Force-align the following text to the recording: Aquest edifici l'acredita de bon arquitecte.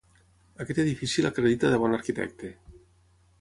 Aquest 0.63 0.79
edifici 0.83 1.25
l'acredita 1.25 1.71
de 1.75 1.79
bon 1.85 1.95
arquitecte. 1.99 2.51